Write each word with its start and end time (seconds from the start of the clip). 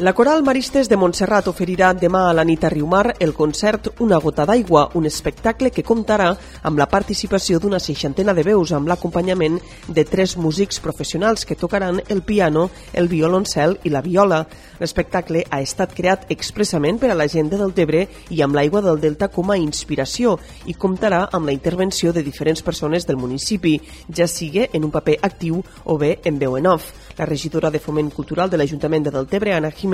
La 0.00 0.12
Coral 0.12 0.44
Maristes 0.46 0.86
de 0.86 0.94
Montserrat 0.94 1.48
oferirà 1.50 1.88
demà 1.90 2.20
a 2.28 2.34
la 2.38 2.44
nit 2.46 2.62
a 2.62 2.68
Riumar 2.70 3.16
el 3.18 3.32
concert 3.34 3.88
Una 3.98 4.20
gota 4.22 4.44
d'aigua, 4.46 4.84
un 4.94 5.08
espectacle 5.10 5.72
que 5.74 5.82
comptarà 5.82 6.28
amb 6.62 6.78
la 6.78 6.86
participació 6.86 7.58
d'una 7.58 7.80
seixantena 7.82 8.30
de 8.30 8.44
veus 8.46 8.70
amb 8.70 8.86
l'acompanyament 8.86 9.56
de 9.88 10.04
tres 10.06 10.36
músics 10.38 10.78
professionals 10.78 11.42
que 11.44 11.56
tocaran 11.58 11.98
el 12.06 12.22
piano, 12.22 12.68
el 12.92 13.08
violoncel 13.10 13.74
i 13.82 13.90
la 13.90 14.00
viola. 14.00 14.44
L'espectacle 14.78 15.42
ha 15.50 15.58
estat 15.66 15.96
creat 15.98 16.30
expressament 16.30 17.02
per 17.02 17.10
a 17.10 17.18
la 17.18 17.26
gent 17.26 17.50
de 17.50 17.58
Deltebre 17.58 18.04
i 18.30 18.38
amb 18.46 18.54
l'aigua 18.54 18.84
del 18.86 19.02
Delta 19.02 19.26
com 19.34 19.50
a 19.50 19.58
inspiració 19.58 20.36
i 20.70 20.78
comptarà 20.78 21.24
amb 21.32 21.50
la 21.50 21.56
intervenció 21.58 22.14
de 22.14 22.22
diferents 22.22 22.62
persones 22.62 23.02
del 23.02 23.18
municipi, 23.18 23.74
ja 24.14 24.30
sigui 24.30 24.68
en 24.70 24.86
un 24.86 24.94
paper 24.94 25.18
actiu 25.26 25.58
o 25.86 25.98
bé 25.98 26.20
en 26.22 26.38
veu 26.38 26.54
en 26.54 26.70
off. 26.70 26.94
La 27.18 27.26
regidora 27.26 27.72
de 27.74 27.82
Foment 27.82 28.14
Cultural 28.14 28.46
de 28.46 28.62
l'Ajuntament 28.62 29.02
de 29.02 29.10
Deltebre, 29.10 29.56
Ana 29.58 29.72
Jiménez, 29.72 29.87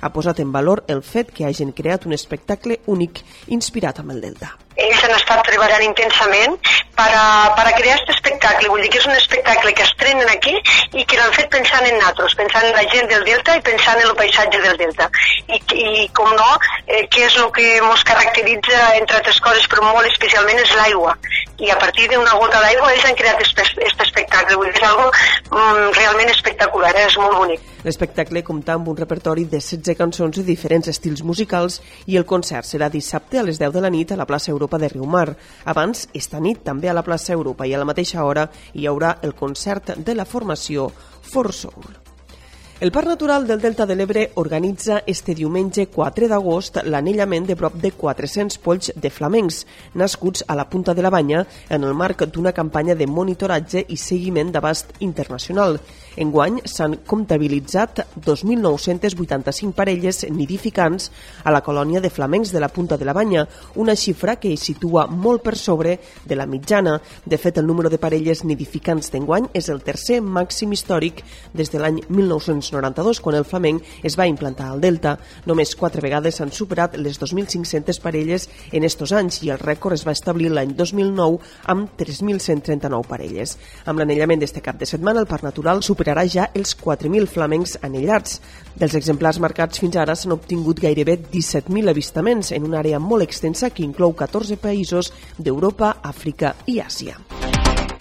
ha 0.00 0.10
posat 0.12 0.40
en 0.40 0.52
valor 0.52 0.84
el 0.88 1.02
fet 1.02 1.30
que 1.32 1.46
hagin 1.46 1.72
creat 1.72 2.06
un 2.06 2.12
espectacle 2.12 2.80
únic 2.86 3.22
inspirat 3.48 4.00
amb 4.00 4.12
el 4.12 4.20
Delta. 4.20 4.56
Ells 4.80 5.02
han 5.04 5.12
estat 5.12 5.42
treballant 5.44 5.82
intensament 5.84 6.56
per 6.96 7.08
a, 7.12 7.24
per 7.56 7.66
a 7.68 7.72
crear 7.76 7.96
aquest 7.96 8.12
espectacle. 8.14 8.68
Vull 8.72 8.82
dir 8.84 8.90
que 8.92 9.00
és 9.00 9.08
un 9.08 9.16
espectacle 9.16 9.72
que 9.76 9.84
estrenen 9.84 10.30
aquí 10.32 10.54
i 10.96 11.04
que 11.04 11.18
l'han 11.18 11.34
fet 11.36 11.50
pensant 11.52 11.86
en 11.88 11.98
nosaltres, 11.98 12.36
pensant 12.38 12.68
en 12.68 12.76
la 12.76 12.86
gent 12.92 13.10
del 13.12 13.26
Delta 13.28 13.56
i 13.58 13.64
pensant 13.66 14.00
en 14.00 14.08
el 14.08 14.16
paisatge 14.16 14.62
del 14.64 14.80
Delta. 14.80 15.10
I, 15.48 15.60
i 15.84 16.08
com 16.16 16.32
no, 16.32 16.50
eh, 16.86 17.04
què 17.12 17.26
és 17.26 17.36
el 17.42 17.50
que 17.56 17.68
ens 17.80 18.06
caracteritza, 18.08 18.82
entre 19.00 19.20
altres 19.20 19.40
coses, 19.44 19.68
però 19.68 19.84
molt 19.90 20.08
especialment 20.12 20.64
és 20.64 20.76
l'aigua 20.78 21.16
i 21.60 21.70
a 21.70 21.76
partir 21.78 22.08
d'una 22.08 22.36
gota 22.40 22.60
d'aigua 22.62 22.92
ells 22.94 23.04
han 23.04 23.16
creat 23.18 23.40
aquest 23.40 23.60
espectacle. 24.06 24.56
Vull 24.56 24.70
dir, 24.70 24.80
és 24.80 24.86
algo 24.88 25.10
mm, 25.10 25.90
realment 25.98 26.32
espectacular, 26.32 26.92
eh? 26.96 27.06
és 27.06 27.18
molt 27.20 27.36
bonic. 27.36 27.66
L'espectacle 27.84 28.42
compta 28.44 28.74
amb 28.76 28.90
un 28.92 28.96
repertori 28.98 29.46
de 29.48 29.60
16 29.60 29.96
cançons 29.96 30.36
de 30.36 30.44
diferents 30.44 30.90
estils 30.92 31.22
musicals 31.24 31.78
i 32.12 32.18
el 32.20 32.26
concert 32.28 32.68
serà 32.68 32.90
dissabte 32.92 33.40
a 33.40 33.44
les 33.46 33.60
10 33.62 33.72
de 33.76 33.84
la 33.84 33.92
nit 33.94 34.12
a 34.12 34.18
la 34.20 34.28
plaça 34.28 34.52
Europa 34.52 34.78
de 34.78 34.92
Riumar. 34.92 35.30
Abans, 35.64 36.08
esta 36.12 36.42
nit, 36.44 36.60
també 36.66 36.92
a 36.92 36.96
la 36.96 37.06
plaça 37.06 37.32
Europa 37.32 37.64
i 37.64 37.72
a 37.72 37.80
la 37.80 37.88
mateixa 37.88 38.24
hora 38.24 38.50
hi 38.74 38.84
haurà 38.86 39.16
el 39.22 39.34
concert 39.34 39.96
de 39.96 40.14
la 40.14 40.28
formació 40.28 40.90
For 41.22 41.52
Soul. 41.56 41.99
El 42.80 42.90
Parc 42.92 43.08
Natural 43.08 43.46
del 43.46 43.60
Delta 43.60 43.84
de 43.84 43.94
l'Ebre 43.94 44.30
organitza 44.40 45.02
este 45.06 45.34
diumenge 45.36 45.84
4 45.92 46.30
d'agost 46.32 46.78
l'anellament 46.88 47.44
de 47.44 47.52
prop 47.52 47.74
de 47.76 47.90
400 47.92 48.56
polls 48.64 48.88
de 48.96 49.10
flamencs 49.12 49.66
nascuts 50.00 50.46
a 50.48 50.56
la 50.56 50.64
punta 50.64 50.94
de 50.96 51.04
la 51.04 51.10
banya 51.12 51.42
en 51.68 51.84
el 51.84 51.92
marc 51.92 52.24
d'una 52.32 52.54
campanya 52.56 52.94
de 52.96 53.06
monitoratge 53.06 53.82
i 53.86 53.98
seguiment 54.00 54.48
d'abast 54.54 54.94
internacional. 55.00 55.76
Enguany 56.16 56.62
s'han 56.64 56.96
comptabilitzat 57.04 58.00
2.985 58.24 59.76
parelles 59.76 60.24
nidificants 60.30 61.10
a 61.44 61.52
la 61.52 61.60
colònia 61.60 62.00
de 62.00 62.08
flamencs 62.08 62.50
de 62.50 62.64
la 62.64 62.72
punta 62.72 62.96
de 62.96 63.04
la 63.04 63.12
banya, 63.12 63.44
una 63.76 63.94
xifra 63.94 64.36
que 64.40 64.54
es 64.54 64.64
situa 64.64 65.04
molt 65.06 65.44
per 65.44 65.56
sobre 65.58 65.98
de 66.24 66.34
la 66.34 66.46
mitjana. 66.46 66.96
De 67.26 67.36
fet, 67.36 67.58
el 67.58 67.66
número 67.66 67.90
de 67.90 68.00
parelles 68.00 68.42
nidificants 68.42 69.12
d'enguany 69.12 69.52
és 69.52 69.68
el 69.68 69.84
tercer 69.84 70.22
màxim 70.24 70.72
històric 70.72 71.22
des 71.52 71.68
de 71.68 71.78
l'any 71.78 72.00
1992, 72.70 73.20
quan 73.20 73.36
el 73.36 73.44
flamenc 73.44 73.82
es 74.02 74.16
va 74.18 74.28
implantar 74.30 74.70
al 74.70 74.80
Delta. 74.80 75.16
Només 75.46 75.74
quatre 75.78 76.02
vegades 76.04 76.38
s'han 76.38 76.52
superat 76.54 76.96
les 76.96 77.18
2.500 77.20 78.00
parelles 78.02 78.48
en 78.72 78.84
estos 78.84 79.12
anys 79.12 79.42
i 79.44 79.50
el 79.50 79.60
rècord 79.60 79.96
es 79.96 80.06
va 80.06 80.14
establir 80.16 80.50
l'any 80.52 80.74
2009 80.78 81.40
amb 81.72 81.90
3.139 81.98 83.02
parelles. 83.10 83.56
Amb 83.86 84.00
l'anellament 84.00 84.40
d'este 84.40 84.62
cap 84.64 84.78
de 84.78 84.88
setmana, 84.88 85.20
el 85.20 85.30
Parc 85.30 85.44
Natural 85.46 85.82
superarà 85.82 86.26
ja 86.28 86.50
els 86.54 86.76
4.000 86.78 87.28
flamencs 87.30 87.78
anellats. 87.82 88.40
Dels 88.78 88.96
exemplars 88.98 89.40
marcats 89.42 89.82
fins 89.82 89.98
ara 90.00 90.16
s'han 90.16 90.36
obtingut 90.36 90.80
gairebé 90.80 91.18
17.000 91.26 91.90
avistaments 91.90 92.52
en 92.56 92.66
una 92.68 92.80
àrea 92.80 93.00
molt 93.02 93.26
extensa 93.26 93.70
que 93.74 93.84
inclou 93.84 94.14
14 94.16 94.60
països 94.60 95.12
d'Europa, 95.38 95.96
Àfrica 96.02 96.54
i 96.66 96.80
Àsia. 96.80 97.18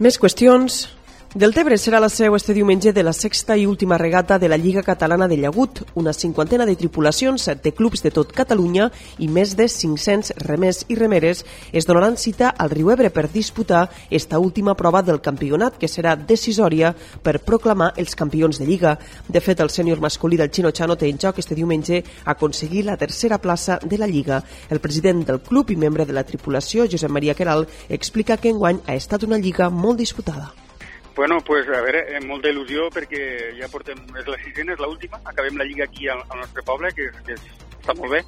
Més 0.00 0.16
qüestions 0.16 0.86
Deltebre 1.30 1.76
serà 1.78 2.00
la 2.02 2.08
seu 2.10 2.34
este 2.34 2.50
diumenge 2.56 2.90
de 2.90 3.04
la 3.06 3.12
sexta 3.14 3.54
i 3.54 3.62
última 3.64 3.96
regata 3.96 4.36
de 4.42 4.48
la 4.48 4.56
Lliga 4.58 4.82
Catalana 4.82 5.28
de 5.28 5.36
Llagut, 5.38 5.84
una 5.94 6.12
cinquantena 6.12 6.64
de 6.66 6.74
tripulacions 6.74 7.44
de 7.62 7.70
clubs 7.72 8.02
de 8.02 8.10
tot 8.10 8.32
Catalunya 8.34 8.88
i 9.22 9.28
més 9.30 9.52
de 9.54 9.68
500 9.70 10.32
remers 10.42 10.80
i 10.88 10.96
remeres 10.98 11.44
es 11.70 11.86
donaran 11.86 12.16
cita 12.18 12.48
al 12.50 12.72
Riu 12.74 12.90
Ebre 12.90 13.12
per 13.14 13.28
disputar 13.30 13.84
esta 14.10 14.40
última 14.40 14.74
prova 14.74 15.04
del 15.06 15.20
campionat 15.22 15.76
que 15.78 15.86
serà 15.86 16.16
decisòria 16.18 16.90
per 17.22 17.44
proclamar 17.46 17.92
els 17.96 18.18
campions 18.18 18.58
de 18.58 18.66
Lliga. 18.66 18.96
De 19.28 19.40
fet, 19.40 19.60
el 19.62 19.70
sènior 19.70 20.00
masculí 20.02 20.36
del 20.36 20.50
Chino 20.50 20.72
Chano 20.72 20.96
té 20.96 21.06
en 21.06 21.20
joc 21.22 21.38
este 21.38 21.54
diumenge 21.54 22.02
aconseguir 22.24 22.82
la 22.86 22.96
tercera 22.96 23.38
plaça 23.38 23.78
de 23.84 23.98
la 23.98 24.08
Lliga. 24.10 24.42
El 24.68 24.82
president 24.82 25.22
del 25.28 25.38
club 25.46 25.70
i 25.70 25.76
membre 25.76 26.06
de 26.06 26.12
la 26.12 26.26
tripulació, 26.26 26.88
Josep 26.90 27.08
Maria 27.10 27.38
Queral, 27.38 27.68
explica 27.88 28.36
que 28.36 28.50
enguany 28.50 28.82
ha 28.88 28.98
estat 28.98 29.22
una 29.22 29.38
lliga 29.38 29.70
molt 29.70 30.02
disputada. 30.02 30.50
Bueno, 31.20 31.38
pues 31.44 31.68
a 31.68 31.82
veure, 31.84 32.00
amb 32.16 32.30
molta 32.32 32.48
il·lusió 32.48 32.86
perquè 32.88 33.18
ja 33.58 33.66
portem, 33.68 33.98
és 34.16 34.24
la 34.24 34.38
sisena, 34.40 34.72
és 34.72 34.80
l'última, 34.80 35.18
acabem 35.28 35.58
la 35.60 35.66
lliga 35.68 35.84
aquí 35.84 36.08
al, 36.08 36.22
al 36.32 36.38
nostre 36.40 36.62
poble, 36.64 36.88
que, 36.96 37.10
que 37.26 37.34
està 37.36 37.92
molt 37.98 38.14
bé, 38.14 38.20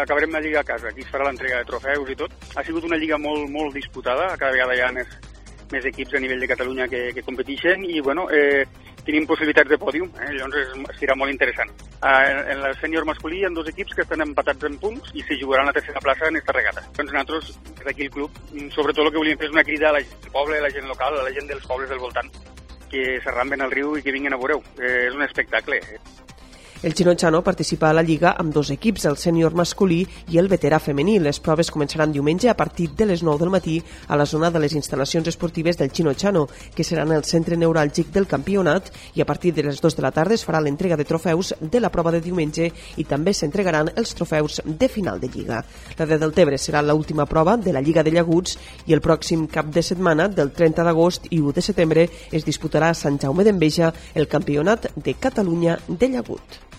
acabarem 0.00 0.34
la 0.34 0.40
lliga 0.42 0.64
a 0.64 0.66
casa, 0.66 0.90
aquí 0.90 1.04
es 1.04 1.12
farà 1.12 1.28
l'entrega 1.28 1.60
de 1.60 1.68
trofeus 1.68 2.10
i 2.10 2.16
tot. 2.18 2.34
Ha 2.58 2.64
sigut 2.66 2.88
una 2.88 2.98
lliga 2.98 3.20
molt, 3.22 3.46
molt 3.54 3.78
disputada, 3.78 4.32
cada 4.34 4.50
vegada 4.56 4.74
hi 4.74 4.82
ha 4.82 4.90
més, 4.96 5.14
més 5.70 5.86
equips 5.92 6.18
a 6.18 6.24
nivell 6.24 6.42
de 6.42 6.50
Catalunya 6.50 6.90
que, 6.90 7.04
que 7.14 7.24
competeixen 7.28 7.86
i, 7.86 8.00
bueno, 8.02 8.26
eh, 8.34 8.66
tenim 9.06 9.26
possibilitats 9.28 9.70
de 9.70 9.78
pòdium, 9.80 10.10
eh? 10.20 10.30
llavors 10.36 10.98
serà 10.98 11.16
molt 11.18 11.32
interessant. 11.32 11.72
Eh, 12.00 12.52
en 12.54 12.64
el 12.68 12.76
sènior 12.80 13.06
masculí 13.08 13.40
hi 13.40 13.46
ha 13.48 13.52
dos 13.54 13.68
equips 13.72 13.96
que 13.96 14.04
estan 14.06 14.24
empatats 14.26 14.68
en 14.68 14.78
punts 14.82 15.12
i 15.14 15.24
se 15.26 15.38
jugaran 15.40 15.68
la 15.70 15.74
tercera 15.76 16.02
plaça 16.04 16.28
en 16.28 16.40
esta 16.40 16.54
regata. 16.56 16.84
Doncs 16.96 17.12
nosaltres, 17.12 17.52
des 17.70 17.84
d'aquí 17.88 18.06
el 18.06 18.14
club, 18.14 18.40
sobretot 18.76 19.06
el 19.06 19.12
que 19.12 19.22
volíem 19.22 19.40
fer 19.40 19.50
és 19.50 19.56
una 19.56 19.66
crida 19.66 19.90
a 19.90 19.96
la 19.98 20.04
gent 20.04 20.24
del 20.24 20.32
poble, 20.38 20.58
a 20.58 20.66
la 20.66 20.72
gent 20.76 20.88
local, 20.88 21.18
a 21.18 21.26
la 21.26 21.34
gent 21.36 21.50
dels 21.50 21.66
pobles 21.66 21.90
del 21.90 22.02
voltant, 22.02 22.32
que 22.90 23.04
s'arramben 23.24 23.62
al 23.62 23.70
riu 23.72 23.96
i 23.96 24.02
que 24.02 24.14
vinguin 24.14 24.34
a 24.34 24.40
veureu. 24.40 24.62
Eh, 24.78 25.06
és 25.08 25.14
un 25.14 25.22
espectacle. 25.26 25.80
El 26.82 26.94
Chano 26.94 27.44
participa 27.44 27.90
a 27.90 27.92
la 27.92 28.00
Lliga 28.00 28.30
amb 28.40 28.54
dos 28.56 28.70
equips, 28.72 29.04
el 29.04 29.18
sènior 29.20 29.52
masculí 29.52 29.98
i 30.32 30.38
el 30.40 30.46
veterà 30.48 30.78
femení. 30.80 31.18
Les 31.20 31.36
proves 31.36 31.68
començaran 31.68 32.08
diumenge 32.14 32.48
a 32.48 32.54
partir 32.56 32.86
de 32.96 33.04
les 33.04 33.20
9 33.22 33.36
del 33.36 33.50
matí 33.52 33.74
a 34.08 34.16
la 34.16 34.24
zona 34.24 34.48
de 34.50 34.62
les 34.62 34.72
instal·lacions 34.72 35.28
esportives 35.28 35.76
del 35.76 35.92
Chano, 35.92 36.46
que 36.74 36.82
seran 36.82 37.12
el 37.12 37.24
centre 37.24 37.58
neuràlgic 37.58 38.08
del 38.14 38.26
campionat 38.26 38.88
i 39.14 39.20
a 39.20 39.26
partir 39.26 39.52
de 39.52 39.64
les 39.64 39.78
2 39.78 39.96
de 39.96 40.02
la 40.02 40.10
tarda 40.10 40.32
es 40.32 40.46
farà 40.46 40.62
l'entrega 40.64 40.96
de 40.96 41.04
trofeus 41.04 41.52
de 41.60 41.80
la 41.80 41.90
prova 41.90 42.12
de 42.12 42.22
diumenge 42.22 42.72
i 42.96 43.04
també 43.04 43.34
s'entregaran 43.34 43.92
els 43.94 44.14
trofeus 44.14 44.62
de 44.64 44.88
final 44.88 45.20
de 45.20 45.28
Lliga. 45.28 45.60
La 45.98 46.06
de 46.06 46.16
Deltebre 46.16 46.56
serà 46.56 46.80
l'última 46.80 47.26
prova 47.26 47.58
de 47.58 47.76
la 47.76 47.84
Lliga 47.84 48.02
de 48.02 48.16
Llaguts 48.16 48.56
i 48.86 48.96
el 48.96 49.04
pròxim 49.04 49.44
cap 49.52 49.68
de 49.68 49.82
setmana, 49.82 50.28
del 50.28 50.56
30 50.56 50.88
d'agost 50.88 51.28
i 51.28 51.44
1 51.44 51.52
de 51.52 51.60
setembre, 51.60 52.08
es 52.32 52.48
disputarà 52.48 52.88
a 52.88 52.96
Sant 52.96 53.20
Jaume 53.20 53.44
d'Enveja 53.44 53.92
el 54.14 54.32
Campionat 54.32 54.94
de 54.96 55.18
Catalunya 55.20 55.76
de 55.86 56.08
Llagut. 56.08 56.69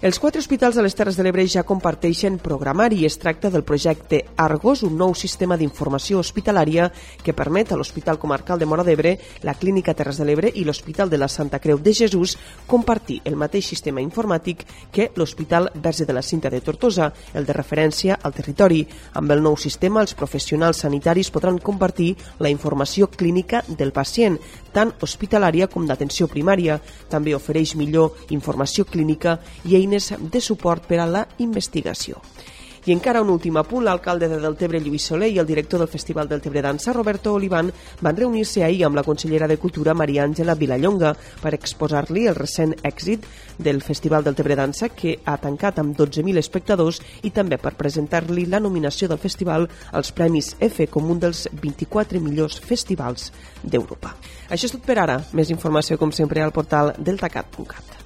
Els 0.00 0.16
quatre 0.16 0.40
hospitals 0.40 0.78
de 0.78 0.80
les 0.80 0.94
Terres 0.96 1.18
de 1.18 1.24
l'Ebre 1.26 1.42
ja 1.44 1.60
comparteixen 1.68 2.38
programari. 2.40 3.02
Es 3.04 3.18
tracta 3.20 3.50
del 3.52 3.66
projecte 3.68 4.22
Argos, 4.40 4.80
un 4.80 4.94
nou 4.96 5.10
sistema 5.12 5.58
d'informació 5.60 6.22
hospitalària 6.22 6.86
que 7.20 7.34
permet 7.36 7.68
a 7.68 7.76
l'Hospital 7.76 8.16
Comarcal 8.16 8.56
de 8.56 8.64
Mora 8.64 8.80
d'Ebre, 8.80 9.18
la 9.44 9.52
Clínica 9.60 9.92
Terres 9.92 10.16
de 10.16 10.24
l'Ebre 10.24 10.48
i 10.56 10.64
l'Hospital 10.64 11.12
de 11.12 11.18
la 11.20 11.28
Santa 11.28 11.60
Creu 11.60 11.76
de 11.84 11.92
Jesús 11.92 12.38
compartir 12.66 13.18
el 13.28 13.36
mateix 13.36 13.68
sistema 13.68 14.00
informàtic 14.00 14.64
que 14.90 15.10
l'Hospital 15.20 15.68
Verge 15.74 16.08
de 16.08 16.16
la 16.16 16.24
Cinta 16.24 16.48
de 16.48 16.62
Tortosa, 16.64 17.10
el 17.34 17.44
de 17.44 17.58
referència 17.58 18.16
al 18.22 18.32
territori. 18.32 18.80
Amb 19.20 19.36
el 19.36 19.44
nou 19.44 19.60
sistema, 19.60 20.00
els 20.00 20.16
professionals 20.16 20.80
sanitaris 20.80 21.28
podran 21.28 21.60
compartir 21.60 22.14
la 22.38 22.48
informació 22.48 23.10
clínica 23.12 23.60
del 23.68 23.92
pacient, 23.92 24.40
tant 24.72 24.96
hospitalària 25.04 25.68
com 25.68 25.84
d'atenció 25.84 26.24
primària. 26.24 26.80
També 27.12 27.36
ofereix 27.36 27.76
millor 27.76 28.16
informació 28.30 28.88
clínica 28.88 29.36
i 29.68 29.76
eines 29.76 29.89
eines 29.90 30.14
de 30.20 30.40
suport 30.40 30.86
per 30.86 31.02
a 31.02 31.10
la 31.10 31.26
investigació. 31.42 32.22
I 32.86 32.94
encara 32.94 33.20
un 33.20 33.28
últim 33.28 33.58
apunt, 33.60 33.82
l'alcalde 33.84 34.24
de 34.30 34.38
Deltebre, 34.40 34.78
Lluís 34.80 35.04
Soler, 35.10 35.28
i 35.28 35.38
el 35.38 35.44
director 35.46 35.82
del 35.82 35.90
Festival 35.92 36.30
Deltebre 36.30 36.62
Dansa, 36.64 36.94
Roberto 36.94 37.34
Olivan, 37.36 37.68
van 38.00 38.16
reunir-se 38.16 38.64
ahir 38.64 38.86
amb 38.86 38.96
la 38.96 39.04
consellera 39.04 39.48
de 39.50 39.58
Cultura, 39.60 39.92
Maria 39.92 40.24
Àngela 40.24 40.56
Vilallonga, 40.56 41.12
per 41.42 41.52
exposar-li 41.58 42.24
el 42.30 42.38
recent 42.38 42.72
èxit 42.80 43.26
del 43.58 43.82
Festival 43.84 44.24
Deltebre 44.24 44.56
Dansa, 44.56 44.88
que 44.96 45.18
ha 45.26 45.36
tancat 45.36 45.82
amb 45.82 45.92
12.000 45.98 46.40
espectadors, 46.40 47.02
i 47.20 47.34
també 47.36 47.60
per 47.60 47.76
presentar-li 47.76 48.48
la 48.48 48.64
nominació 48.64 49.12
del 49.12 49.20
festival 49.20 49.68
als 49.92 50.14
Premis 50.16 50.54
F 50.58 50.88
com 50.88 51.12
un 51.12 51.20
dels 51.20 51.50
24 51.52 52.24
millors 52.24 52.62
festivals 52.64 53.28
d'Europa. 53.62 54.16
Això 54.48 54.72
és 54.72 54.78
tot 54.78 54.88
per 54.88 55.02
ara. 55.04 55.20
Més 55.36 55.52
informació, 55.52 56.00
com 56.00 56.16
sempre, 56.16 56.40
al 56.40 56.56
portal 56.56 56.94
deltacat.cat. 56.96 57.99